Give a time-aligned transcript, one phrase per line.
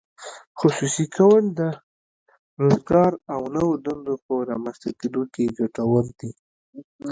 [0.59, 1.61] خصوصي کول د
[2.61, 6.31] روزګار او نوو دندو په رامینځته کیدو کې ګټور دي.